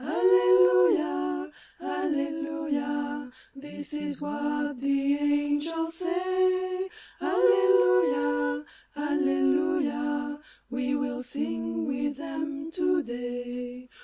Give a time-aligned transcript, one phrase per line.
[0.03, 6.89] Allelui^a, alleluia, this is what the angels say:
[7.21, 8.65] Alleluia,
[8.97, 10.41] alleluia,
[10.71, 13.89] we will sing with them to day.